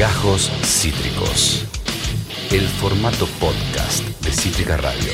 [0.00, 1.66] Gajos Cítricos.
[2.50, 5.12] El formato podcast de Cítrica Radio.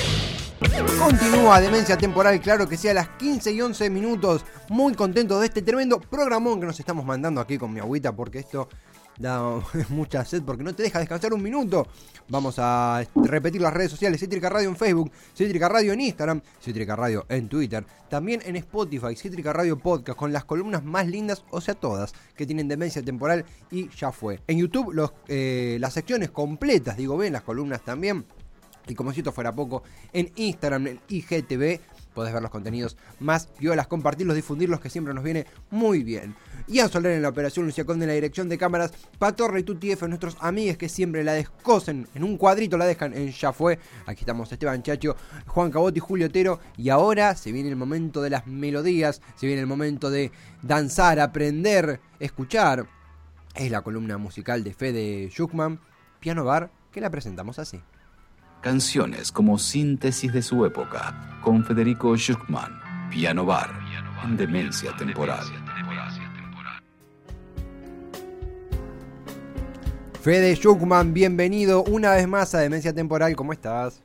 [0.97, 4.45] Continúa Demencia Temporal, claro que sea a las 15 y 11 minutos.
[4.69, 8.39] Muy contento de este tremendo programón que nos estamos mandando aquí con mi agüita, porque
[8.39, 8.69] esto
[9.19, 11.87] da mucha sed, porque no te deja descansar un minuto.
[12.29, 16.97] Vamos a repetir las redes sociales: Cítrica Radio en Facebook, Cítrica Radio en Instagram, Cítrica
[16.97, 21.61] Radio en Twitter, también en Spotify, Cítrica Radio Podcast, con las columnas más lindas, o
[21.61, 24.41] sea, todas, que tienen Demencia Temporal y ya fue.
[24.47, 28.25] En YouTube, los, eh, las secciones completas, digo, ven las columnas también.
[28.89, 31.81] Y como si esto fuera poco, en Instagram, en IGTV,
[32.15, 36.35] podés ver los contenidos más violas, compartirlos, difundirlos, que siempre nos viene muy bien.
[36.69, 39.93] Ian Soler en la operación, Lucia Conde en la dirección de cámaras, Patorra y Tuti
[39.93, 43.79] F, nuestros amigos que siempre la descosen en un cuadrito, la dejan en Ya Fue.
[44.05, 45.17] Aquí estamos Esteban Chacho,
[45.47, 46.59] Juan Cabotti, Julio Otero.
[46.77, 51.21] Y ahora se viene el momento de las melodías, se viene el momento de danzar,
[51.21, 52.87] aprender, escuchar.
[53.55, 55.79] Es la columna musical de Fede Schuckman,
[56.19, 57.81] Piano Bar, que la presentamos así.
[58.61, 63.71] Canciones como síntesis de su época, con Federico Schuckman, Piano Bar,
[64.25, 65.45] en Demencia Temporal.
[70.27, 74.03] Fede Schuckman, bienvenido una vez más a Demencia Temporal, ¿cómo estás?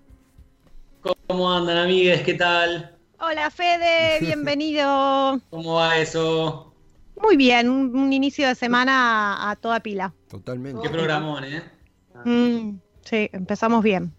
[1.26, 2.22] ¿Cómo andan, amigues?
[2.22, 2.96] ¿Qué tal?
[3.20, 5.42] Hola, Fede, bienvenido.
[5.50, 6.76] ¿Cómo va eso?
[7.20, 10.14] Muy bien, un, un inicio de semana a, a toda pila.
[10.30, 10.84] Totalmente.
[10.84, 11.64] Qué programón, ¿eh?
[12.24, 14.14] Mm, sí, empezamos bien.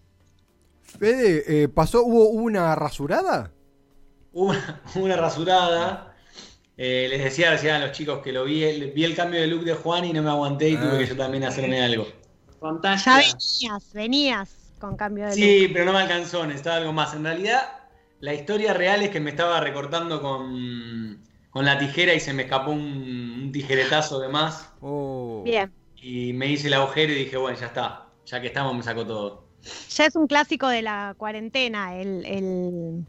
[0.81, 3.53] Fede, eh, ¿pasó, hubo una rasurada?
[4.33, 6.12] Una, una rasurada.
[6.77, 9.47] Eh, les decía recién a los chicos que lo vi, el- vi el cambio de
[9.47, 10.81] look de Juan y no me aguanté y Ah.
[10.81, 12.07] tuve que yo también hacerme algo.
[12.83, 15.35] Ya venías, venías con cambio de look.
[15.39, 17.13] Sí, pero no me alcanzó, necesitaba algo más.
[17.13, 17.61] En realidad,
[18.21, 21.21] la historia real es que me estaba recortando con,
[21.51, 22.79] con la tijera y se me escapó un,
[23.43, 24.69] un tijeretazo de más.
[24.81, 25.41] Oh.
[25.45, 25.71] Bien.
[26.01, 28.07] Y me hice el agujero y dije, bueno, ya está.
[28.25, 29.43] Ya que estamos, me saco todo.
[29.89, 33.05] Ya es un clásico de la cuarentena, el, el,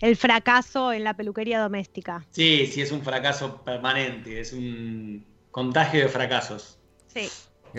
[0.00, 2.24] el fracaso en la peluquería doméstica.
[2.30, 6.78] Sí, sí, es un fracaso permanente, es un contagio de fracasos.
[7.08, 7.28] Sí.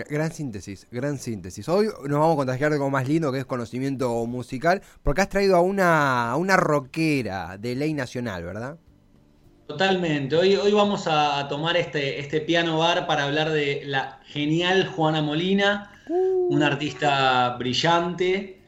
[0.08, 1.68] Gran síntesis, gran síntesis.
[1.68, 5.28] Hoy nos vamos a contagiar de algo más lindo que es conocimiento musical, porque has
[5.28, 8.78] traído a una, a una rockera de ley nacional, ¿verdad?
[9.66, 10.36] Totalmente.
[10.36, 15.22] Hoy, hoy vamos a, tomar este, este piano bar para hablar de la genial Juana
[15.22, 15.92] Molina,
[16.48, 18.60] una artista brillante.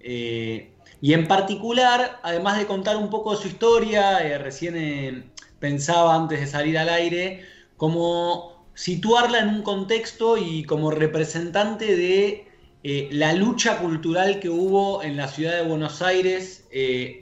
[0.00, 0.70] eh,
[1.02, 5.24] y en particular, además de contar un poco su historia, eh, recién eh,
[5.58, 7.44] pensaba antes de salir al aire,
[7.76, 12.46] como situarla en un contexto y como representante de
[12.82, 16.66] eh, la lucha cultural que hubo en la ciudad de Buenos Aires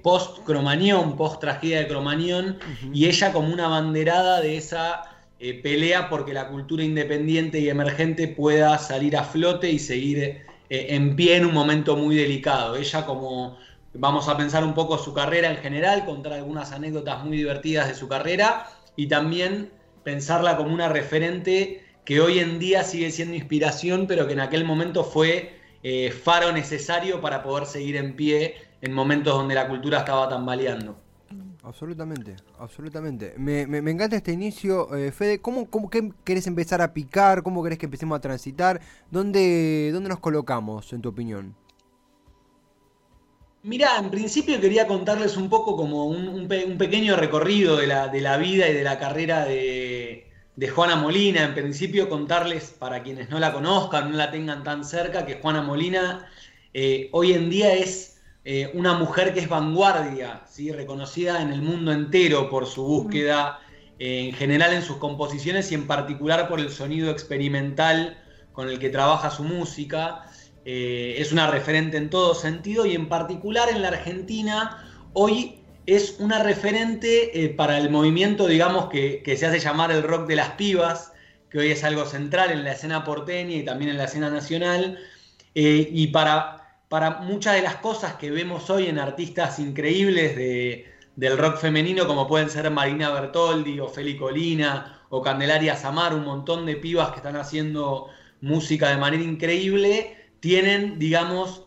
[0.02, 2.58] post Cromañón, post tragedia de Cromañón,
[2.92, 5.02] y ella como una banderada de esa
[5.62, 11.16] pelea porque la cultura independiente y emergente pueda salir a flote y seguir eh, en
[11.16, 12.76] pie en un momento muy delicado.
[12.76, 13.58] Ella como,
[13.94, 17.94] vamos a pensar un poco su carrera en general, contar algunas anécdotas muy divertidas de
[17.94, 19.70] su carrera y también
[20.04, 24.64] pensarla como una referente que hoy en día sigue siendo inspiración, pero que en aquel
[24.64, 29.98] momento fue eh, faro necesario para poder seguir en pie en momentos donde la cultura
[29.98, 30.98] estaba tambaleando.
[31.70, 33.34] Absolutamente, absolutamente.
[33.36, 35.40] Me, me- me encanta este inicio, eh, Fede.
[35.42, 37.42] ¿Cómo, cómo qué querés empezar a picar?
[37.42, 38.80] ¿Cómo querés que empecemos a transitar?
[39.10, 41.56] ¿Dónde, dónde nos colocamos, en tu opinión?
[43.62, 47.86] Mirá, en principio quería contarles un poco como un, un pe- un pequeño recorrido de
[47.88, 51.44] la, de la vida y de la carrera de, de Juana Molina.
[51.44, 55.62] En principio contarles, para quienes no la conozcan, no la tengan tan cerca, que Juana
[55.62, 56.26] Molina
[56.72, 58.17] eh, hoy en día es
[58.50, 60.72] eh, una mujer que es vanguardia, ¿sí?
[60.72, 63.60] reconocida en el mundo entero por su búsqueda,
[63.98, 68.16] eh, en general en sus composiciones y en particular por el sonido experimental
[68.54, 70.24] con el que trabaja su música.
[70.64, 74.82] Eh, es una referente en todo sentido y en particular en la Argentina
[75.12, 80.26] hoy es una referente para el movimiento, digamos, que, que se hace llamar el rock
[80.26, 81.12] de las pibas,
[81.50, 84.98] que hoy es algo central en la escena porteña y también en la escena nacional,
[85.54, 86.57] eh, y para,
[86.88, 90.86] para muchas de las cosas que vemos hoy en artistas increíbles de,
[91.16, 96.24] del rock femenino, como pueden ser Marina Bertoldi o Feli Colina o Candelaria Samar, un
[96.24, 98.08] montón de pibas que están haciendo
[98.40, 101.64] música de manera increíble, tienen, digamos,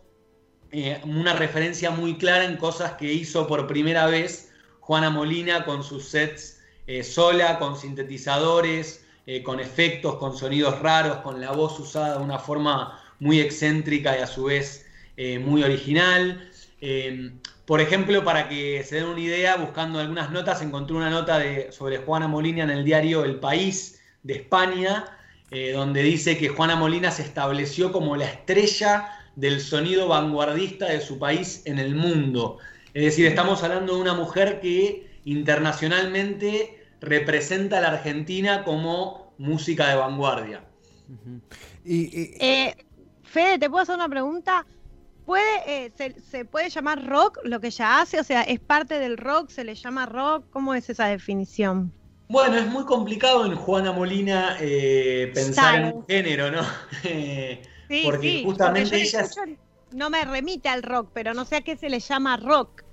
[0.71, 5.83] eh, una referencia muy clara en cosas que hizo por primera vez Juana Molina con
[5.83, 11.79] sus sets eh, sola, con sintetizadores, eh, con efectos, con sonidos raros, con la voz
[11.79, 14.80] usada de una forma muy excéntrica y a su vez
[15.17, 16.49] eh, muy original.
[16.79, 17.31] Eh,
[17.65, 21.71] por ejemplo, para que se den una idea, buscando algunas notas, encontré una nota de,
[21.71, 25.05] sobre Juana Molina en el diario El País de España,
[25.51, 31.01] eh, donde dice que Juana Molina se estableció como la estrella del sonido vanguardista de
[31.01, 32.57] su país en el mundo.
[32.93, 39.87] Es decir, estamos hablando de una mujer que internacionalmente representa a la Argentina como música
[39.87, 40.63] de vanguardia.
[41.85, 42.75] Eh,
[43.23, 44.65] Fede, ¿te puedo hacer una pregunta?
[45.31, 48.19] ¿Puede, eh, se, puede llamar rock lo que ella hace?
[48.19, 49.49] O sea, ¿es parte del rock?
[49.49, 50.43] ¿Se le llama rock?
[50.49, 51.93] ¿Cómo es esa definición?
[52.27, 56.63] Bueno, es muy complicado en Juana Molina eh, pensar en un género, ¿no?
[57.01, 59.25] sí, porque justamente ella...
[59.93, 62.83] No me remite al rock, pero no sé a qué se le llama rock.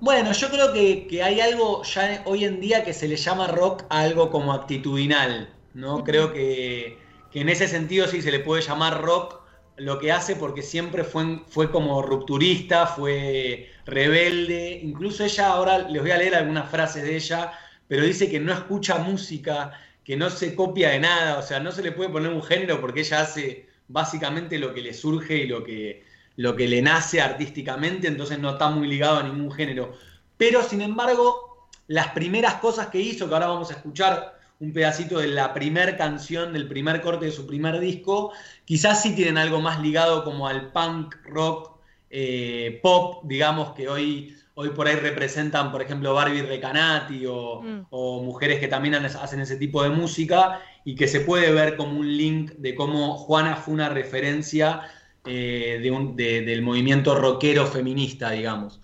[0.00, 3.82] Bueno, yo creo que, hay algo ya hoy en día que se le llama rock
[3.90, 6.04] a algo como actitudinal, ¿no?
[6.04, 6.96] Creo que,
[7.34, 9.45] en ese sentido sí se le puede llamar rock
[9.76, 14.80] lo que hace porque siempre fue, fue como rupturista, fue rebelde.
[14.82, 17.52] Incluso ella, ahora les voy a leer algunas frases de ella,
[17.88, 19.72] pero dice que no escucha música,
[20.04, 22.80] que no se copia de nada, o sea, no se le puede poner un género
[22.80, 26.04] porque ella hace básicamente lo que le surge y lo que,
[26.36, 29.94] lo que le nace artísticamente, entonces no está muy ligado a ningún género.
[30.36, 35.18] Pero sin embargo, las primeras cosas que hizo, que ahora vamos a escuchar un pedacito
[35.18, 38.32] de la primer canción del primer corte de su primer disco,
[38.64, 41.78] quizás sí tienen algo más ligado como al punk rock
[42.10, 47.86] eh, pop, digamos, que hoy, hoy por ahí representan, por ejemplo, Barbie Recanati o, mm.
[47.90, 51.98] o mujeres que también hacen ese tipo de música y que se puede ver como
[51.98, 54.82] un link de cómo Juana fue una referencia
[55.26, 58.80] eh, del movimiento rockero feminista, digamos.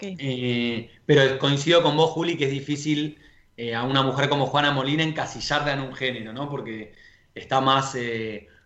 [0.00, 3.18] Eh, pero coincido con vos, Juli, que es difícil
[3.68, 6.48] eh, a una mujer como Juana Molina encasillarla en un género, ¿no?
[6.48, 6.94] Porque
[7.34, 7.96] está más,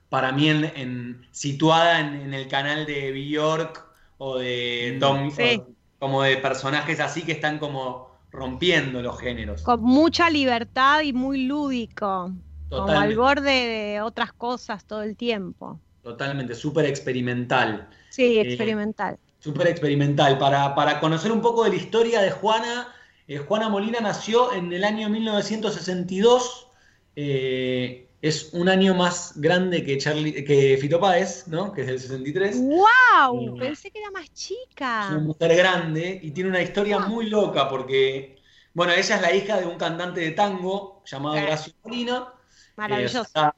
[0.09, 3.85] para mí, en, situada en, el canal de Bjork
[4.19, 9.63] o de Tom, mm, como de personajes así que están como rompiendo los géneros.
[9.63, 12.33] Con mucha libertad y muy lúdico.
[12.69, 15.81] Como al borde de otras cosas todo el tiempo.
[16.03, 17.89] Totalmente, súper experimental.
[18.11, 19.19] Sí, eh, experimental.
[19.39, 20.39] súper experimental.
[20.39, 22.89] Para, para, conocer un poco de la historia de Juana,
[23.28, 26.69] eh, Juana Molina nació en el año 1962.
[27.17, 31.73] Eh, es un año más grande que, Charlie, que Fito Páez, ¿no?
[31.73, 32.61] Que es del 63.
[32.61, 33.56] ¡Wow!
[33.58, 35.05] Pensé que era más chica.
[35.05, 38.37] Es una mujer grande y tiene una historia muy loca porque,
[38.75, 42.32] bueno, ella es la hija de un cantante de tango llamado Horacio Molina.
[42.76, 43.52] Maravilloso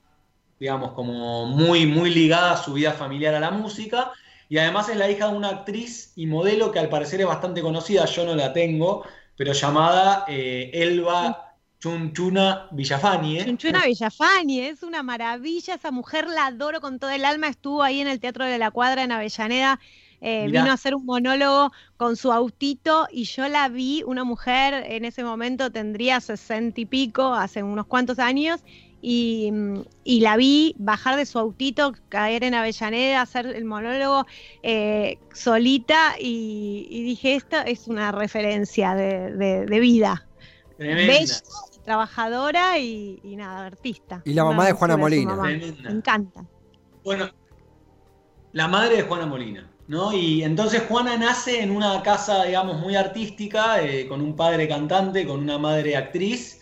[0.58, 4.12] digamos, como muy, muy ligada a su vida familiar a la música.
[4.48, 7.60] Y además es la hija de una actriz y modelo que al parecer es bastante
[7.60, 9.04] conocida, yo no la tengo,
[9.38, 13.38] pero llamada eh, Elba Chunchuna Villafani.
[13.38, 13.44] ¿eh?
[13.44, 18.00] Chunchuna Villafani, es una maravilla, esa mujer la adoro con todo el alma, estuvo ahí
[18.00, 19.79] en el Teatro de la Cuadra en Avellaneda.
[20.20, 24.75] Eh, vino a hacer un monólogo con su autito y yo la vi, una mujer
[24.88, 28.64] en ese momento tendría sesenta y pico, hace unos cuantos años,
[29.00, 29.52] y,
[30.04, 34.26] la vi bajar de su autito, caer en Avellaneda, hacer el monólogo
[34.62, 40.26] eh, solita y, dije, esto es una referencia de, vida.
[40.78, 41.40] Bella,
[41.84, 44.22] trabajadora y, nada, artista.
[44.24, 45.34] Y la mamá de Juana Molina.
[45.36, 46.44] Me encanta.
[47.04, 47.30] Bueno,
[48.52, 49.70] la madre de Juana Molina.
[49.86, 50.12] ¿No?
[50.12, 55.26] Y entonces Juana nace en una casa, digamos, muy artística, eh, con un padre cantante,
[55.26, 56.57] con una madre actriz,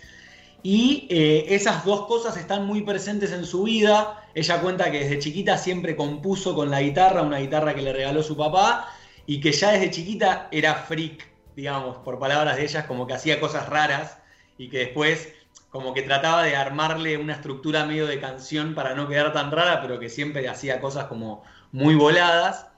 [0.63, 4.25] y eh, esas dos cosas están muy presentes en su vida.
[4.35, 8.23] Ella cuenta que desde chiquita siempre compuso con la guitarra, una guitarra que le regaló
[8.23, 8.89] su papá,
[9.27, 13.41] y que ya desde chiquita era freak, digamos, por palabras de ellas, como que hacía
[13.41, 14.19] cosas raras
[14.59, 15.33] y que después
[15.71, 19.83] como que trataba de armarle una estructura medio de canción para no quedar tan rara,
[19.83, 22.69] pero que siempre hacía cosas como muy voladas.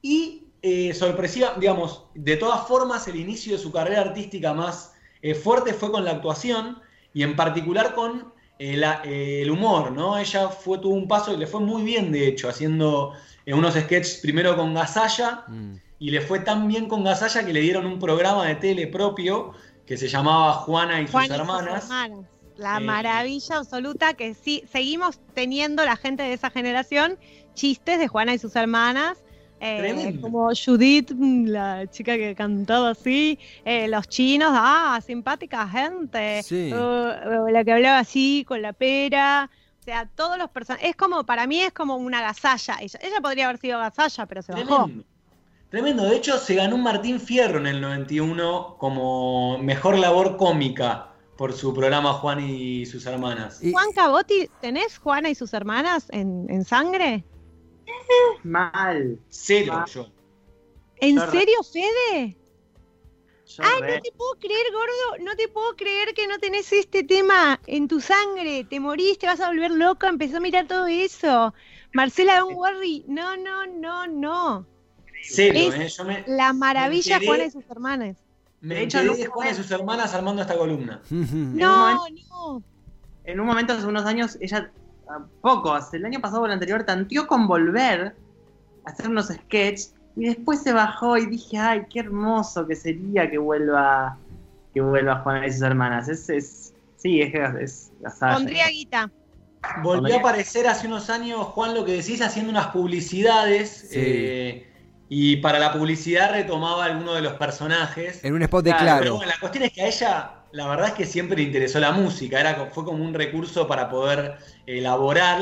[0.00, 5.34] Y eh, sorpresiva, digamos, de todas formas, el inicio de su carrera artística más eh,
[5.34, 6.80] fuerte fue con la actuación
[7.16, 10.18] y en particular con eh, eh, el humor, ¿no?
[10.18, 13.14] Ella fue, tuvo un paso y le fue muy bien, de hecho, haciendo
[13.46, 15.76] eh, unos sketches primero con Gasalla, mm.
[15.98, 19.54] y le fue tan bien con Gasalla que le dieron un programa de tele propio
[19.86, 21.88] que se llamaba Juana y, sus, hermanas.
[22.58, 27.18] La maravilla absoluta que sí, seguimos teniendo la gente de esa generación
[27.54, 29.16] chistes de Juana y sus hermanas
[29.60, 36.42] eh, como Judith, mm, la chica que cantaba así, eh, los chinos, ah, simpática gente,
[36.50, 41.24] uh, la que hablaba así con la pera, o sea, todos los personajes, es como,
[41.24, 44.90] para mí es como una gasalla, ella, podría haber sido gasalla, pero se bajó.
[45.70, 51.08] Tremendo, de hecho se ganó un Martín Fierro en el 91 como mejor labor cómica
[51.36, 53.60] por su programa Juan y sus hermanas.
[53.72, 57.24] Juan Cabotti, ¿tenés Juana y sus hermanas en, en sangre?
[58.42, 59.18] Mal.
[59.28, 60.06] Cero yo.
[60.98, 62.36] ¿En serio, Fede?
[63.58, 67.60] Ay, no te puedo creer, gordo, no te puedo creer que no tenés este tema
[67.66, 68.64] en tu sangre.
[68.64, 71.54] Te moriste, vas a volver loco, empezó a mirar todo eso.
[71.92, 73.04] Marcela, don't worry.
[73.06, 74.66] No, no, no, no.
[75.22, 78.16] Serio, eh, yo me, la maravilla Juana y sus hermanas.
[78.60, 81.00] Me hecho, de Juana y sus hermanas armando esta columna.
[81.10, 82.62] no, no.
[83.24, 84.70] En un momento, hace unos años, ella,
[85.40, 88.14] poco, hace el año pasado o el anterior, tanteó con volver
[88.84, 93.30] a hacer unos sketches y después se bajó y dije, ay, qué hermoso que sería
[93.30, 94.16] que vuelva
[94.72, 96.08] que vuelva Juan y sus hermanas.
[96.08, 99.10] Es, es sí, es, es, Pondría guita.
[99.82, 103.88] Volvió a aparecer hace unos años, Juan, lo que decís, haciendo unas publicidades.
[103.92, 104.66] Eh,
[105.08, 108.24] y para la publicidad retomaba alguno de los personajes.
[108.24, 108.98] En un spot de claro.
[109.00, 111.78] Pero bueno, la cuestión es que a ella, la verdad es que siempre le interesó
[111.78, 112.40] la música.
[112.40, 114.36] Era, fue como un recurso para poder
[114.66, 115.38] elaborar.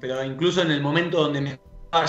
[0.00, 1.60] Pero incluso en el momento donde me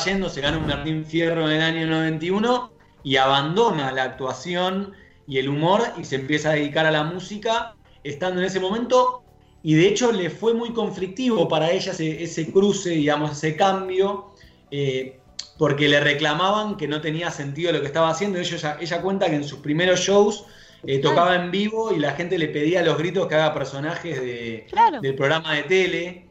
[0.05, 2.71] yendo, se gana un Martín Fierro en el año 91
[3.03, 4.93] y abandona la actuación
[5.27, 9.23] y el humor y se empieza a dedicar a la música estando en ese momento
[9.61, 14.31] y de hecho le fue muy conflictivo para ella ese, cruce, digamos, ese cambio,
[14.71, 15.19] eh,
[15.57, 18.39] porque le reclamaban que no tenía sentido lo que estaba haciendo.
[18.39, 20.45] Ella, ella cuenta que en sus primeros shows
[20.85, 24.19] eh, tocaba en vivo y la gente le pedía a los gritos que haga personajes
[24.19, 24.67] de,
[25.01, 26.29] del programa de tele.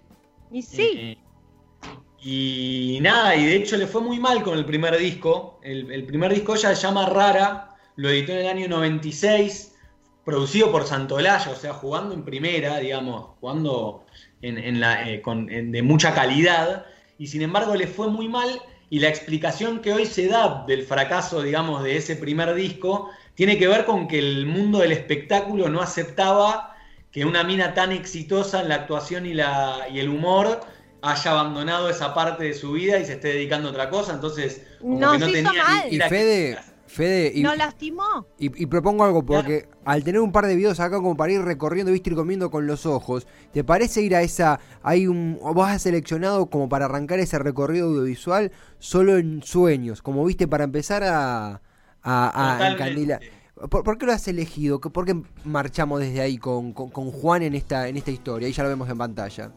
[0.51, 0.91] Y sí.
[0.95, 1.19] Eh,
[2.25, 5.59] y nada, y de hecho le fue muy mal con el primer disco.
[5.63, 9.75] El, primer disco ya se llama Rara, lo editó en el año 96,
[10.25, 14.05] producido por Santolaya, o sea, jugando en primera, digamos, jugando
[14.41, 16.87] en, la, eh, de mucha calidad.
[17.19, 18.61] Y sin embargo le fue muy mal
[18.93, 23.59] y la explicación que hoy se da del fracaso, digamos, de ese primer disco, tiene
[23.59, 26.77] que ver con que el mundo del espectáculo no aceptaba
[27.11, 30.61] que una mina tan exitosa en la actuación y, la, y el humor
[31.03, 34.63] haya abandonado esa parte de su vida y se esté dedicando a otra cosa, entonces
[34.81, 38.27] como que no tenía Y Fede, Fede y, no lastimó.
[38.39, 41.93] Y, propongo algo, porque al tener un par de videos acá como para ir recorriendo,
[41.93, 45.83] viste, ir comiendo con los ojos, ¿te parece ir a esa, hay un, vos has
[45.83, 51.61] seleccionado como para arrancar ese recorrido audiovisual solo en sueños, como viste, para empezar a,
[52.03, 53.21] a, encandilar?
[53.69, 54.81] ¿Por, qué lo has elegido?
[54.81, 58.47] ¿Por qué marchamos desde ahí con, con, con Juan en esta, en esta historia?
[58.47, 59.53] Ahí ya lo vemos en pantalla.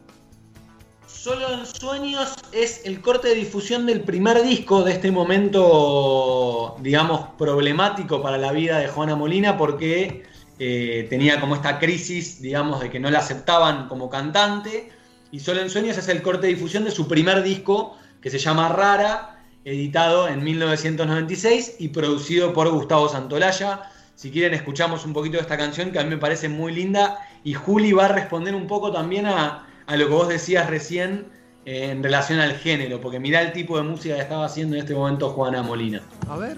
[1.07, 7.29] Solo en Sueños es el corte de difusión del primer disco de este momento, digamos,
[7.37, 10.23] problemático para la vida de Juana Molina porque
[10.59, 14.91] eh, tenía como esta crisis, digamos, de que no la aceptaban como cantante.
[15.31, 18.37] Y Solo en Sueños es el corte de difusión de su primer disco que se
[18.37, 19.34] llama Rara,
[19.65, 23.91] editado en 1996 y producido por Gustavo Santolaya.
[24.15, 27.19] Si quieren escuchamos un poquito de esta canción que a mí me parece muy linda
[27.43, 31.27] y Juli va a responder un poco también a a lo que vos decías recién
[31.65, 34.81] eh, en relación al género, porque mirá el tipo de música que estaba haciendo en
[34.81, 36.01] este momento Juana Molina.
[36.29, 36.57] A ver.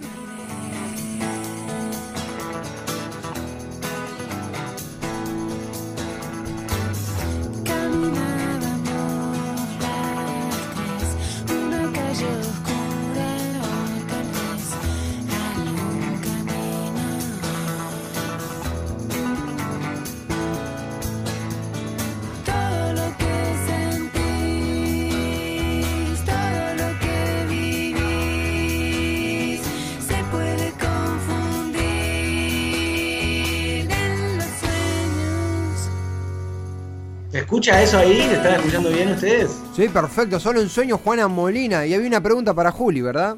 [37.68, 38.20] Escucha eso ahí?
[38.20, 39.62] ¿Están escuchando bien ustedes?
[39.76, 40.40] Sí, perfecto.
[40.40, 41.86] Solo en sueño Juana Molina.
[41.86, 43.38] Y había una pregunta para Juli, ¿verdad?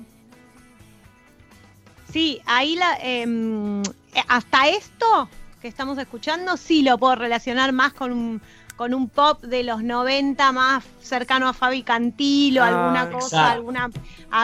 [2.12, 3.82] Sí, ahí la, em,
[4.28, 5.30] hasta esto
[5.62, 8.42] que estamos escuchando sí lo puedo relacionar más con un,
[8.76, 13.90] con un pop de los 90 más cercano a Fabi Cantilo, ah, alguna cosa, alguna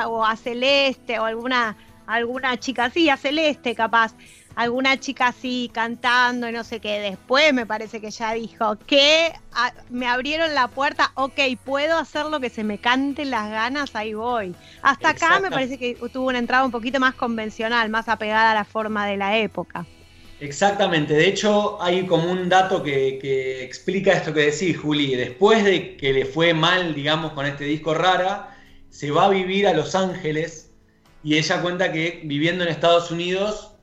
[0.07, 1.75] o a Celeste o alguna
[2.07, 4.13] alguna chica así, a Celeste capaz
[4.55, 6.99] alguna chica así cantando y no sé qué.
[6.99, 12.25] Después me parece que ya dijo que ah, me abrieron la puerta, ok, puedo hacer
[12.25, 14.55] lo que se me cante las ganas, ahí voy.
[14.81, 18.55] Hasta acá me parece que tuvo una entrada un poquito más convencional, más apegada a
[18.55, 19.85] la forma de la época.
[20.41, 25.15] Exactamente, de hecho hay como un dato que, que explica esto que decís, Juli.
[25.15, 28.55] Después de que le fue mal, digamos, con este disco rara,
[28.89, 30.71] se va a vivir a Los Ángeles
[31.23, 33.74] y ella cuenta que viviendo en Estados Unidos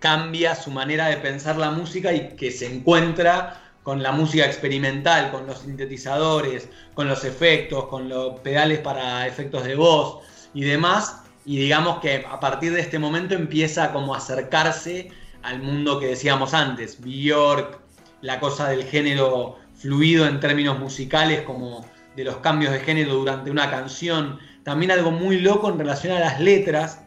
[0.00, 5.30] cambia su manera de pensar la música y que se encuentra con la música experimental,
[5.30, 11.22] con los sintetizadores, con los efectos, con los pedales para efectos de voz y demás.
[11.44, 15.10] Y digamos que a partir de este momento empieza como a acercarse
[15.42, 17.80] al mundo que decíamos antes, Bjork,
[18.20, 23.50] la cosa del género fluido en términos musicales, como de los cambios de género durante
[23.50, 24.38] una canción.
[24.62, 27.02] También algo muy loco en relación a las letras.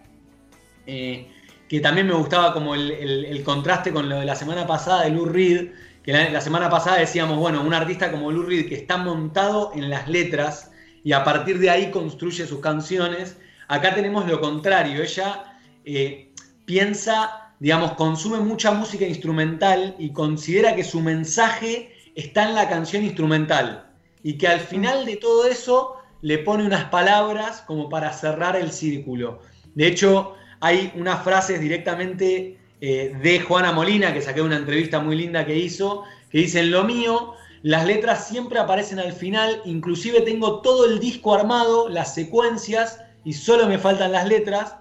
[0.87, 1.31] Eh,
[1.73, 5.25] que también me gustaba como el, contraste con lo de la semana pasada de Lou
[5.25, 5.71] Reed,
[6.03, 9.89] que la, semana pasada decíamos, bueno, un artista como Lou Reed que está montado en
[9.89, 10.69] las letras
[11.03, 13.37] y a partir de ahí construye sus canciones.
[13.69, 16.31] Acá tenemos lo contrario, ella eh,
[16.65, 23.03] piensa, digamos, consume mucha música instrumental y considera que su mensaje está en la canción
[23.03, 23.87] instrumental
[24.21, 28.71] y que al final de todo eso le pone unas palabras como para cerrar el
[28.71, 29.39] círculo.
[29.73, 35.17] De hecho, hay unas frases directamente eh, de Juana Molina, que saqué una entrevista muy
[35.17, 40.61] linda que hizo, que dicen, lo mío, las letras siempre aparecen al final, inclusive tengo
[40.61, 44.77] todo el disco armado, las secuencias, y solo me faltan las letras.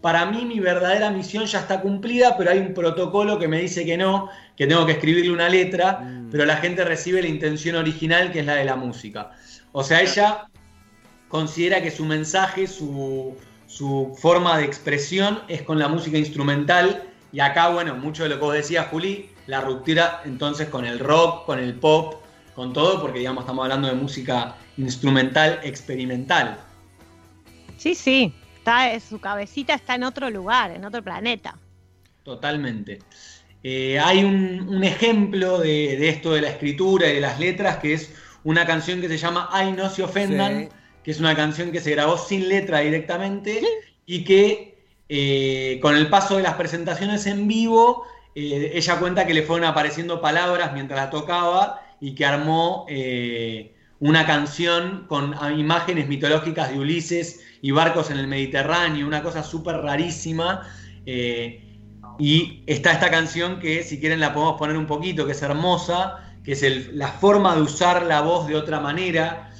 [0.00, 3.84] Para mí mi verdadera misión ya está cumplida, pero hay un protocolo que me dice
[3.84, 6.30] que no, que tengo que escribirle una letra, mm.
[6.30, 9.32] pero la gente recibe la intención original, que es la de la música.
[9.72, 10.46] O sea, ella
[11.26, 13.36] considera que su mensaje, su,
[13.74, 17.02] su forma de expresión es con la música instrumental
[17.32, 21.00] y acá, bueno, mucho de lo que vos decías, Juli, la ruptura entonces con el
[21.00, 22.22] rock, con el pop,
[22.54, 26.56] con todo, porque digamos estamos hablando de música instrumental experimental.
[27.76, 31.56] Sí, sí, está, su cabecita está en otro lugar, en otro planeta.
[32.22, 33.00] Totalmente.
[33.64, 38.14] Eh, hay un, ejemplo de, esto de la escritura y de las letras, que es
[38.44, 40.68] una canción que se llama Ay, no se ofendan,
[41.04, 43.62] que es una canción que se grabó sin letra directamente
[44.06, 44.74] y que
[45.08, 49.68] eh, con el paso de las presentaciones en vivo, eh, ella cuenta que le fueron
[49.68, 56.78] apareciendo palabras mientras la tocaba y que armó eh, una canción con imágenes mitológicas de
[56.78, 60.66] Ulises y barcos en el Mediterráneo, una cosa súper rarísima.
[62.18, 66.34] y está esta canción que si quieren la podemos poner un poquito, que es hermosa,
[66.44, 69.53] que es la forma de usar la voz de otra manera,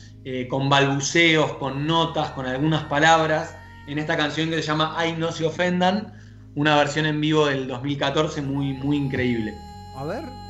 [0.49, 5.33] con balbuceos, con notas, con algunas palabras en esta canción que se llama Ay no
[5.33, 6.13] se ofendan,
[6.55, 9.55] una versión en vivo del 2014 muy, muy increíble.
[9.97, 10.44] A ver.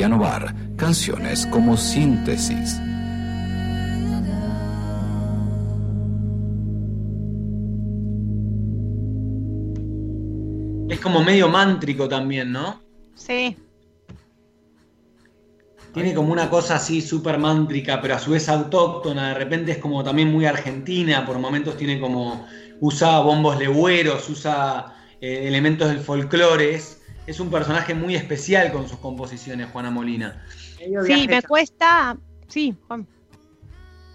[0.00, 2.80] Piano Bar, canciones como síntesis.
[10.88, 12.80] Es como medio mántrico también, ¿no?
[13.14, 13.54] Sí.
[15.92, 19.28] Tiene como una cosa así súper mántrica, pero a su vez autóctona.
[19.28, 21.26] De repente es como también muy argentina.
[21.26, 22.46] Por momentos tiene como.
[22.80, 26.74] Usa bombos legüeros, usa eh, elementos del folclore.
[26.76, 26.99] Es,
[27.30, 30.44] es un personaje muy especial con sus composiciones, Juana Molina.
[31.06, 32.16] Sí, me cuesta.
[32.48, 33.06] Sí, Juan.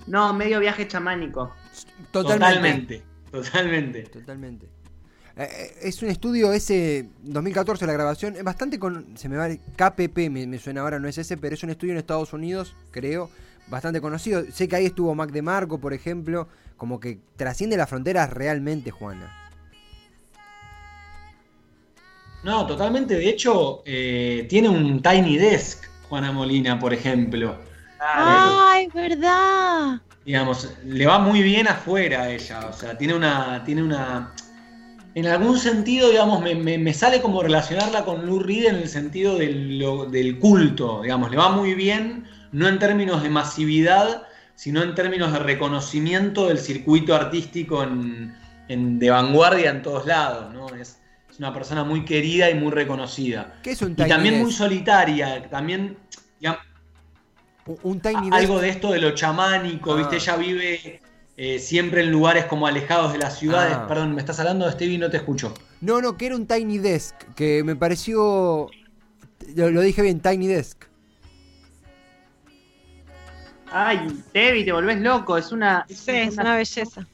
[0.05, 1.53] No, medio viaje chamánico.
[2.11, 3.03] Totalmente.
[3.31, 4.03] Totalmente.
[4.03, 4.65] Totalmente.
[5.37, 9.47] Eh, eh, es un estudio ese 2014 la grabación, es bastante con se me va
[9.49, 13.29] KPP me, suena ahora no es ese, pero es un estudio en Estados Unidos, creo,
[13.67, 14.43] bastante conocido.
[14.51, 18.91] Sé que ahí estuvo Mac de Marco, por ejemplo, como que trasciende las fronteras realmente,
[18.91, 19.44] Juana.
[22.45, 23.15] No, totalmente.
[23.15, 27.57] De hecho, eh, tiene un Tiny Desk, Juana Molina, por ejemplo.
[27.99, 29.99] ¡Ay, verdad!
[30.23, 32.67] Digamos, le va muy bien afuera a ella.
[32.69, 33.63] O sea, tiene una.
[33.65, 34.31] Tiene una.
[35.15, 40.37] En algún sentido, digamos, me, sale como relacionarla con Lou Reed en el sentido del,
[40.39, 41.01] culto.
[41.01, 44.21] Digamos, le va muy bien, no en términos de masividad,
[44.53, 50.67] sino en términos de reconocimiento del circuito artístico en, de vanguardia en todos lados, ¿no?
[50.75, 50.99] Es,
[51.35, 53.59] es una persona muy querida y muy reconocida.
[53.61, 55.97] ¿Qué es un tiny Y también muy solitaria, también
[57.83, 59.97] un tiny algo de esto de lo chamánico, ah.
[59.97, 60.15] ¿viste?
[60.15, 61.01] Ella vive
[61.35, 63.73] eh, siempre en lugares como alejados de las ciudades.
[63.75, 63.85] Ah.
[63.85, 64.97] Perdón, ¿me estás hablando de Stevie?
[64.97, 65.53] No te escucho.
[65.81, 68.69] No, no, que era un Tiny Desk, que me pareció...
[69.55, 70.85] Lo, dije bien, Tiny Desk.
[73.73, 75.85] Ay, Stevie, te volvés loco, es una...
[75.89, 77.05] Sí, es una belleza.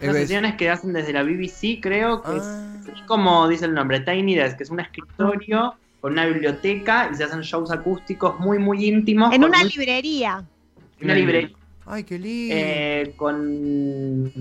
[0.00, 3.04] Las sesiones que hacen desde la BBC, creo que es, ah.
[3.06, 7.24] como dice el nombre, Tiny Desk, que es un escritorio con una biblioteca y se
[7.24, 9.32] hacen shows acústicos muy, muy íntimos.
[9.34, 10.42] En una librería.
[10.98, 11.50] En una librería.
[11.86, 12.54] Ay, qué lindo.
[12.56, 14.32] Eh, con.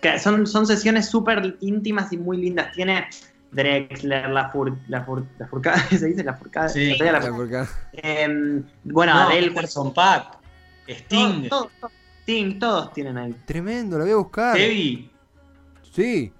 [0.00, 2.72] Que son, son sesiones súper íntimas y muy lindas.
[2.72, 3.06] Tiene
[3.52, 6.24] Drexler, la, fur, la, fur, la furcada, ¿se dice?
[6.24, 6.68] La furcada.
[6.68, 7.68] Sí, la, furcada.
[7.92, 10.38] Em, bueno, no, Adele, Pack,
[10.88, 11.48] Sting.
[12.24, 13.34] Tim, todos tienen ahí.
[13.46, 14.56] Tremendo, lo voy a buscar.
[14.56, 15.10] Tevi,
[15.92, 16.32] Sí.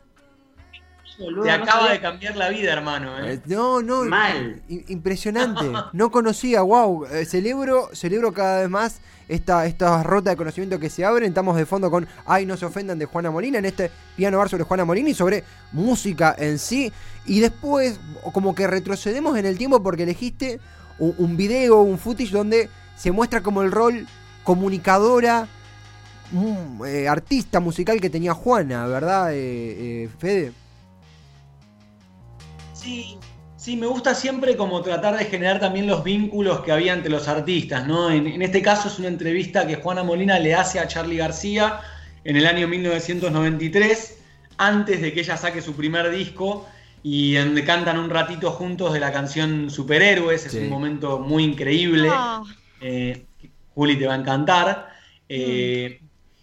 [1.18, 3.18] Boludo, te no acaba sabía- de cambiar la vida, hermano.
[3.18, 3.34] ¿eh?
[3.34, 4.62] Eh, No, no, Mal.
[4.68, 5.70] impresionante.
[5.92, 7.04] No conocía, wow.
[7.06, 11.28] Eh, celebro, celebro cada vez más esta, esta rota de conocimiento que se abren.
[11.28, 14.48] Estamos de fondo con Ay, no se ofendan de Juana Molina en este piano bar
[14.48, 16.90] sobre Juana Molina y sobre música en sí.
[17.26, 18.00] Y después,
[18.32, 20.58] como que retrocedemos en el tiempo porque elegiste
[20.98, 24.06] un, un video, un footage donde se muestra como el rol
[24.42, 25.48] comunicadora,
[26.30, 30.54] mm, eh, artista musical que tenía Juana, ¿verdad, eh, eh, Fede?
[32.72, 33.18] Sí,
[33.56, 37.28] sí, me gusta siempre como tratar de generar también los vínculos que había entre los
[37.28, 38.10] artistas, ¿no?
[38.10, 41.80] En, en este caso es una entrevista que Juana Molina le hace a Charlie García
[42.24, 44.18] en el año 1993,
[44.58, 46.66] antes de que ella saque su primer disco
[47.02, 50.58] y donde cantan un ratito juntos de la canción Superhéroes, es Sí.
[50.58, 52.08] un momento muy increíble.
[52.12, 52.42] Ah,
[52.82, 53.26] Eh,
[53.74, 54.88] Juli te va a encantar.
[55.28, 56.00] Eh,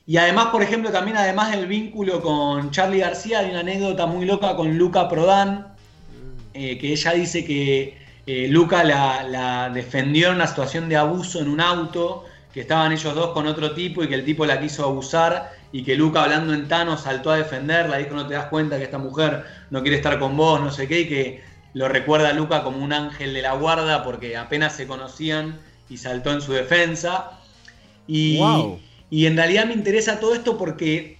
[0.08, 4.26] Y además, por ejemplo, también además del vínculo con Charlie García, hay una anécdota muy
[4.26, 5.68] loca con Luca Prodan,
[6.54, 11.50] eh, que ella dice que eh, Luca la, defendió en una situación de abuso en
[11.50, 14.86] un auto, que estaban ellos dos con otro tipo y que el tipo la quiso
[14.86, 18.78] abusar y que Luca hablando en Tano saltó a defenderla, dijo no te das cuenta
[18.78, 21.44] que esta mujer no quiere estar con vos, no sé qué, y que
[21.74, 25.98] lo recuerda a Luca como un ángel de la guarda porque apenas se conocían y
[25.98, 27.32] saltó en su defensa.
[28.08, 28.80] Y, Wow.
[29.10, 31.18] Y en realidad me interesa todo esto porque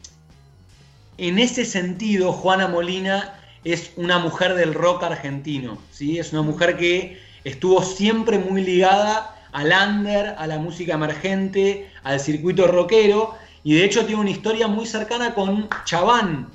[1.18, 6.20] en ese sentido Juana Molina es una mujer del rock argentino, ¿sí?
[6.20, 12.20] Es una mujer que estuvo siempre muy ligada al under, a la música emergente, al
[12.20, 16.48] circuito rockero y de hecho tiene una historia muy cercana con Chaván.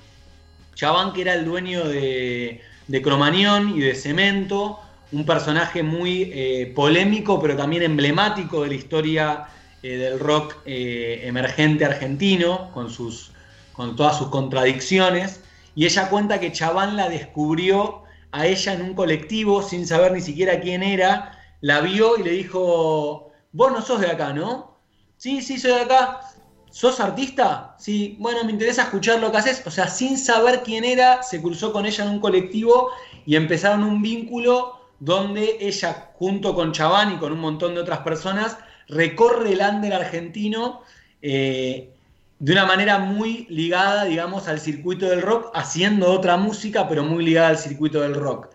[0.75, 6.73] Chaván que era el dueño de, de Cromañón y de Cemento, un personaje muy eh,
[6.75, 9.47] polémico pero también emblemático de la historia
[9.83, 13.33] eh, del rock eh, emergente argentino, con, sus,
[13.73, 15.40] con todas sus contradicciones.
[15.75, 20.21] Y ella cuenta que Chaván la descubrió a ella en un colectivo sin saber ni
[20.21, 24.79] siquiera quién era, la vio y le dijo, vos no sos de acá, ¿no?
[25.16, 26.21] Sí, sí, soy de acá.
[26.71, 27.77] ¿Sos artista?
[27.79, 29.62] Sí, bueno, me interesa escuchar lo que haces.
[29.66, 32.90] O sea, sin saber quién era, se cruzó con ella en un colectivo
[33.27, 37.99] y empezaron un vínculo donde ella, junto con Chaván y con un montón de otras
[37.99, 38.57] personas,
[38.88, 40.83] recorre el under argentino
[41.21, 41.90] eh,
[42.38, 47.25] de una manera muy ligada, digamos, al circuito del rock, haciendo otra música, pero muy
[47.25, 48.49] ligada al circuito del rock.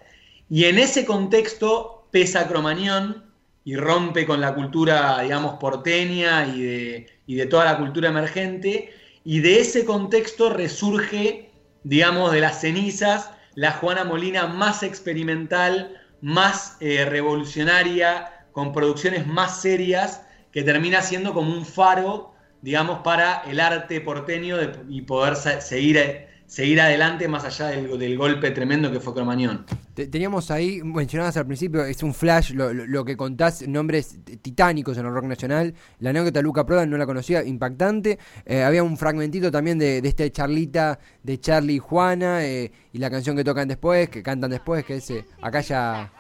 [0.50, 3.24] Y en ese contexto pesa Cromañón
[3.64, 8.94] y rompe con la cultura, digamos, porteña y de, y de toda la cultura emergente.
[9.24, 11.50] Y de ese contexto resurge,
[11.84, 19.62] digamos, de las cenizas, la Juana Molina más experimental, más eh, revolucionaria, con producciones más
[19.62, 25.36] serias, que termina siendo como un faro, digamos, para el arte porteño de- y poder
[25.36, 29.64] seguir, eh, seguir adelante más allá del, del golpe tremendo que fue Cromañón.
[29.94, 34.18] Te- Teníamos ahí, mencionabas al principio, es un flash lo, lo- lo que contás, nombres
[34.42, 35.76] titánicos en el rock nacional.
[36.00, 38.18] La anécdota Luca Prodan no la conocía, impactante.
[38.44, 42.98] Eh, había un fragmentito también de, de este charlita de Charlie y Juana eh, y
[42.98, 46.12] la canción que tocan después, que cantan después, que es eh, acá ya.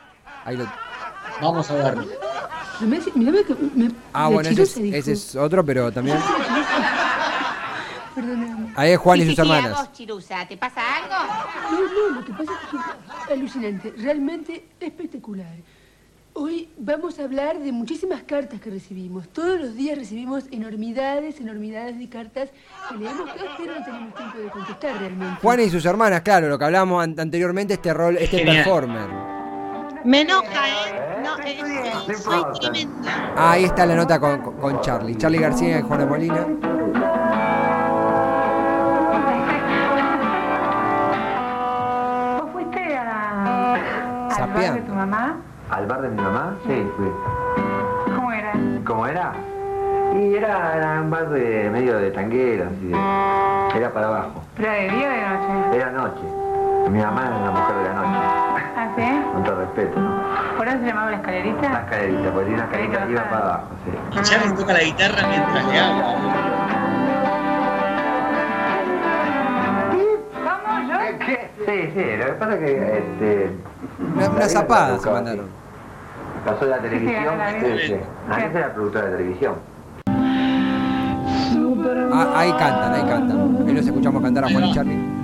[0.45, 0.67] Ahí lo-
[1.41, 2.07] Vamos a verlo.
[2.79, 6.17] Pero me, mirá que me, Ah, bueno, ese es, ese otro, pero también.
[8.15, 8.73] Perdóname.
[8.75, 9.77] Ahí es Juan y sus hermanas.
[9.77, 11.15] vos, Chirusa, ¿te pasa algo?
[11.71, 15.55] No, no, lo que pasa es que es alucinante, realmente espectacular.
[16.33, 19.27] Hoy vamos a hablar de muchísimas cartas que recibimos.
[19.29, 22.49] Todos los días recibimos enormidades, enormidades de cartas
[22.89, 25.39] que leemos todas, pero no tenemos tiempo de contestar realmente.
[25.41, 28.55] Juan y sus hermanas, claro, lo que hablábamos an- anteriormente, este rol, este Genial.
[28.57, 29.36] performer.
[30.07, 31.21] Me enoja, ¿eh?
[31.23, 31.59] No, eh,
[32.07, 33.33] eh, soy tremenda.
[33.35, 35.15] Ah, ahí está la nota con, con- Charlie.
[35.17, 36.45] Charlie García y Juana Molina.
[42.39, 43.73] ¿Vos fuiste a,
[44.35, 45.35] al bar de tu mamá?
[45.69, 46.55] ¿Al bar de mi mamá?
[46.65, 47.11] Sí, fui.
[48.15, 48.51] ¿Cómo era?
[48.85, 49.33] ¿Cómo era?
[50.15, 54.43] Y era, era un bar de medio de tangueros, así de- era para abajo.
[54.55, 55.77] ¿Pero de día o de noche?
[55.77, 56.21] Era noche.
[56.89, 58.46] Mi mamá era una mujer de la noche, ¿Ah,
[58.97, 59.31] sí?
[59.33, 60.57] con todo respeto, ¿no?
[60.57, 61.69] ¿Por eso se llamaba la escalerita?
[61.69, 64.19] La escalerita, porque tiene una escalerita que iba para abajo, sí.
[64.19, 66.15] Y Charlie toca la guitarra mientras le habla.
[70.33, 70.89] ¿Cómo?
[70.89, 71.25] ¿Yo?
[71.25, 71.49] ¿Qué?
[71.65, 73.51] Sí, sí, lo que pasa es que este,
[73.99, 75.45] Una, la una zapada la se mandaron.
[76.45, 77.95] Pasó de la televisión, la sí, sí.
[78.29, 79.55] Antes era productora de televisión.
[82.13, 83.67] Ah, ahí cantan, ahí cantan.
[83.67, 85.17] Ahí los escuchamos cantar a Juan y Charlie.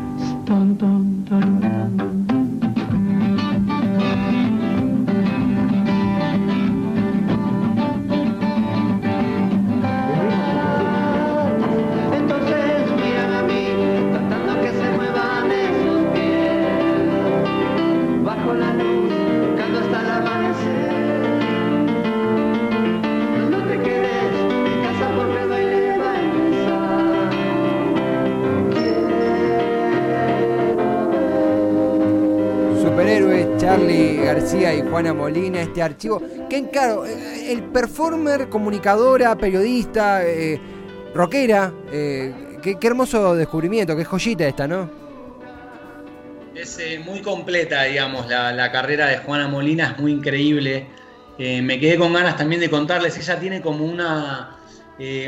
[34.23, 36.21] García y Juana Molina, este archivo.
[36.49, 40.59] Que claro, eh, el performer, comunicadora, periodista, eh,
[41.13, 44.89] rockera, eh, qué, hermoso descubrimiento, qué joyita esta, ¿no?
[46.55, 50.87] Es muy completa, digamos, la, carrera de Juana Molina es muy increíble.
[51.37, 54.57] me quedé con ganas también de contarles, ella tiene como una,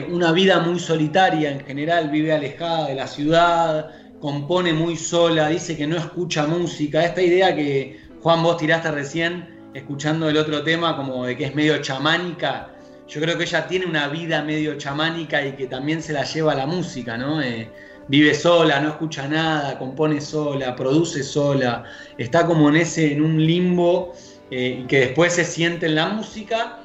[0.09, 5.75] una vida muy solitaria en general, vive alejada de la ciudad, compone muy sola, dice
[5.77, 10.95] que no escucha música, esta idea que Juan vos tiraste recién, escuchando el otro tema
[10.95, 12.75] como de que es medio chamánica,
[13.07, 16.53] yo creo que ella tiene una vida medio chamánica y que también se la lleva
[16.53, 17.41] a la música, ¿no?
[17.41, 17.69] Eh,
[18.07, 21.83] vive sola, no escucha nada, compone sola, produce sola,
[22.17, 24.13] está como en ese, en un limbo
[24.49, 26.79] eh, que después se siente en la música,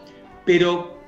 [0.44, 0.98] pero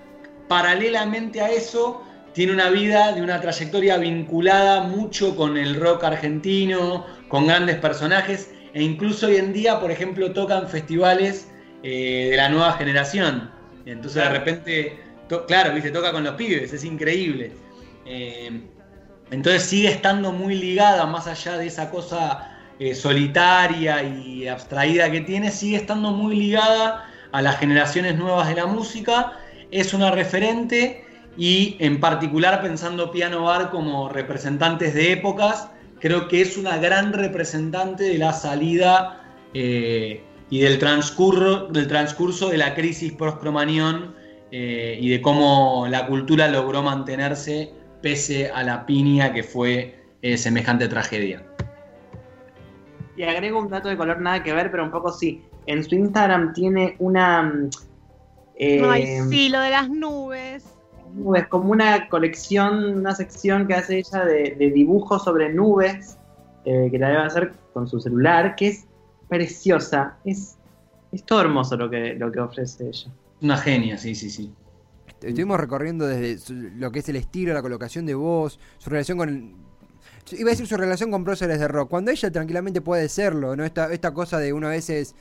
[0.49, 2.03] paralelamente a eso
[2.35, 8.51] tiene una vida de una trayectoria vinculada mucho con el rock argentino, con grandes personajes,
[8.75, 11.49] e incluso hoy en día, por ejemplo, tocan festivales
[11.83, 13.51] eh, de la nueva generación.
[13.85, 14.99] Entonces de repente,
[15.47, 17.53] claro, viste, toca con los pibes, es increíble.
[18.07, 18.63] Eh,
[19.31, 25.21] entonces sigue estando muy ligada, más allá de esa cosa eh, solitaria y abstraída que
[25.21, 29.33] tiene, sigue estando muy ligada a las generaciones nuevas de la música.
[29.71, 31.05] Es una referente
[31.37, 37.13] y en particular pensando Piano Bar como representantes de épocas, creo que es una gran
[37.13, 39.23] representante de la salida
[39.55, 44.15] eh, y del transcurso, del transcurso de la crisis post-cromañón
[44.51, 50.37] eh, y de cómo la cultura logró mantenerse pese a la piña que fue eh,
[50.37, 51.47] semejante tragedia.
[53.17, 55.43] Y agrego un dato de color nada que ver, pero un poco sí.
[55.67, 57.43] En su Instagram tiene una...
[57.43, 57.71] Mm,
[58.85, 60.72] Ay, sí, lo de las nubes
[61.37, 66.19] es como una colección, una sección que hace ella de, dibujos sobre nubes,
[66.65, 68.87] eh, que la debe hacer con su celular, que es
[69.29, 70.57] preciosa, es,
[71.13, 73.11] es todo hermoso lo que, lo que ofrece ella.
[73.41, 74.53] Una genia, sí, sí, sí.
[75.21, 79.55] Estuvimos recorriendo desde lo que es el estilo, la colocación de voz, su relación con...
[80.33, 83.65] iba a decir su relación con próceres de rock, cuando ella tranquilamente puede serlo, ¿no?
[83.65, 85.15] Esta, esta cosa de una vez es...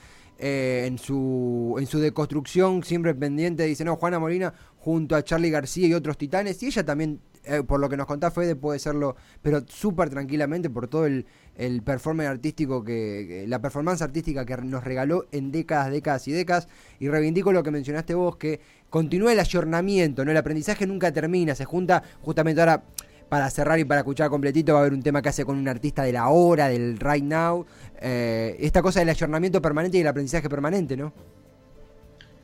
[0.43, 5.51] Eh, en, su, en su deconstrucción siempre pendiente, dice, no, Juana Molina junto a Charlie
[5.51, 8.79] García y otros titanes, y ella también, eh, por lo que nos contá Fede, puede
[8.79, 11.27] serlo, pero súper tranquilamente por todo el,
[11.57, 16.67] el performance artístico que, la performance artística que nos regaló en décadas, décadas y décadas,
[16.99, 20.31] y reivindico lo que mencionaste vos, que continúa el ayornamiento, ¿no?
[20.31, 22.83] El aprendizaje nunca termina, se junta justamente ahora
[23.31, 25.65] para cerrar y para escuchar completito va a haber un tema que hace con un
[25.69, 27.65] artista de la hora, del right now.
[28.01, 31.13] Eh, esta cosa del ayornamiento permanente y el aprendizaje permanente, ¿no?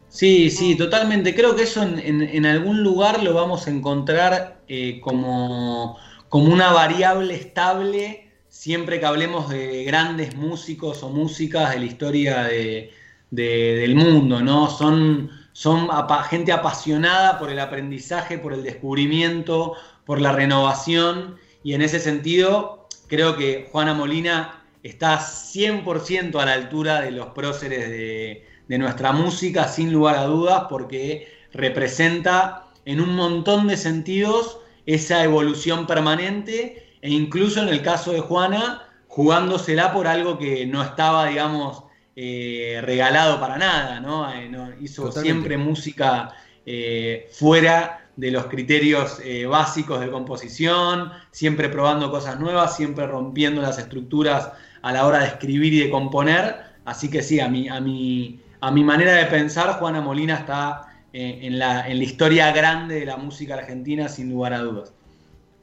[0.09, 1.35] Sí, sí, totalmente.
[1.35, 5.97] Creo que eso en, algún lugar lo vamos a encontrar eh, como,
[6.29, 12.43] como una variable estable siempre que hablemos de grandes músicos o músicas de la historia
[12.43, 12.91] de,
[13.29, 14.69] del mundo, ¿no?
[14.69, 15.89] Son, son
[16.29, 19.73] gente apasionada por el aprendizaje, por el descubrimiento,
[20.05, 26.53] por la renovación y en ese sentido creo que Juana Molina está 100% a la
[26.53, 33.15] altura de los próceres de, nuestra música, sin lugar a dudas, porque representa en un
[33.15, 40.07] montón de sentidos esa evolución permanente e incluso en el caso de Juana, jugándosela por
[40.07, 41.83] algo que no estaba, digamos,
[42.15, 44.29] eh, regalado para nada, ¿no?
[44.33, 44.49] Eh,
[44.81, 46.33] hizo siempre música
[46.65, 53.77] eh, fuera de los criterios básicos de composición, siempre probando cosas nuevas, siempre rompiendo las
[53.77, 56.55] estructuras a la hora de escribir y de componer.
[56.85, 60.87] Así que sí, a mi, a mi, a mi manera de pensar, Juana Molina está
[61.13, 64.93] eh, en, la, en la historia grande de la música argentina, sin lugar a dudas.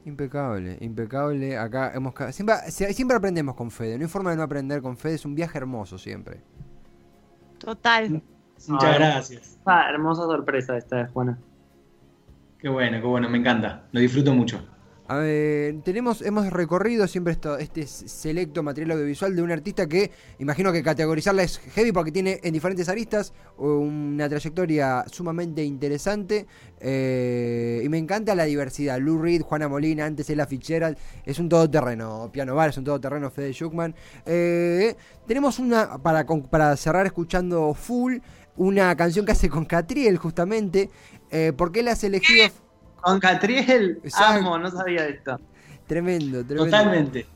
[0.05, 1.57] Impecable, impecable.
[1.57, 3.97] Acá hemos siempre, siempre aprendemos con Fede.
[3.97, 5.15] No hay forma de no aprender con Fede.
[5.15, 6.41] Es un viaje hermoso siempre.
[7.57, 8.21] Total.
[8.67, 9.57] Muchas gracias.
[9.65, 11.39] Ah, hermosa sorpresa esta de Juana.
[12.59, 13.83] Qué bueno, qué bueno, me encanta.
[13.91, 14.63] Lo disfruto mucho.
[15.07, 20.81] Tenemos, hemos recorrido siempre esto, este selecto material audiovisual de un artista que imagino que
[20.81, 26.47] categorizarla es heavy porque tiene en diferentes aristas una trayectoria sumamente interesante
[26.79, 28.99] eh, y me encanta la diversidad.
[28.99, 32.29] Lou Reed, Juana Molina, antes Ella Fitzgerald, es un todoterreno.
[32.31, 33.29] Piano Bar es un todoterreno.
[33.29, 33.95] Fede Schuckman.
[34.25, 34.95] Eh,
[35.27, 38.17] tenemos una, para, para cerrar escuchando Full,
[38.57, 40.89] una canción que hace con Catriel justamente.
[41.29, 42.64] Eh, ¿Por qué la has elegido?
[43.05, 45.39] Con Catriel, amo, no sabía esto.
[45.85, 46.65] Tremendo, tremendo.
[46.65, 47.27] Totalmente.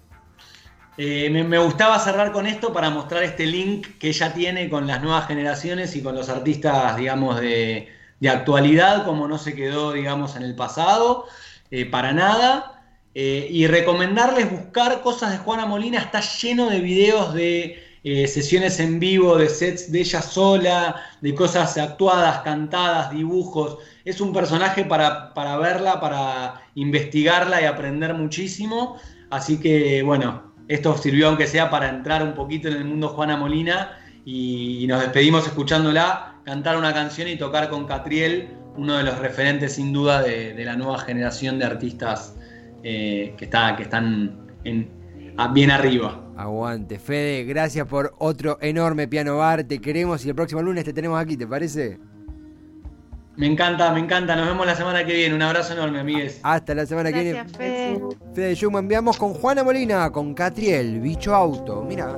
[0.98, 5.00] Eh, me, gustaba cerrar con esto para mostrar este link que ella tiene con las
[5.04, 7.88] nuevas generaciones y con los artistas, digamos, de,
[8.28, 11.28] actualidad, como no se quedó, digamos, en el pasado,
[11.70, 12.82] eh, para nada.
[13.14, 19.00] y recomendarles buscar cosas de Juana Molina, está lleno de videos de eh, sesiones en
[19.00, 23.78] vivo de sets de ella sola, de cosas actuadas, cantadas, dibujos.
[24.06, 28.98] Es un personaje para, para verla, para investigarla y aprender muchísimo.
[29.30, 33.36] Así que bueno, esto sirvió aunque sea para entrar un poquito en el mundo Juana
[33.36, 39.18] Molina y, nos despedimos escuchándola cantar una canción y tocar con Catriel, uno de los
[39.18, 42.36] referentes sin duda de, la nueva generación de artistas
[42.84, 46.24] eh, que, está, que están bien arriba.
[46.40, 50.94] Aguante, Fede, gracias por otro enorme piano bar, te queremos y el próximo lunes te
[50.94, 52.00] tenemos aquí, ¿te parece?
[53.36, 54.38] Me encanta, me encanta.
[54.38, 55.36] Nos vemos la semana que viene.
[55.36, 56.40] Un abrazo enorme, amigues.
[56.44, 57.46] Hasta la semana que viene.
[57.46, 58.02] Fede.
[58.34, 61.84] Fede Schumann, enviamos con Juana Molina, con Catriel, Bicho Auto.
[61.84, 62.18] Mira.